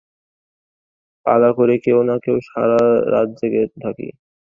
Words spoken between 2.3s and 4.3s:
সারা রাত জেগে থাকি।